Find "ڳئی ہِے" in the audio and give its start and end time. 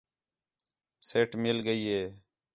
1.67-2.03